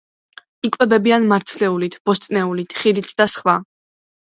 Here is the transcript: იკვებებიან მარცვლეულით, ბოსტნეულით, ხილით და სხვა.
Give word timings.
იკვებებიან 0.69 1.27
მარცვლეულით, 1.33 1.99
ბოსტნეულით, 2.11 2.77
ხილით 2.81 3.17
და 3.23 3.31
სხვა. 3.37 3.59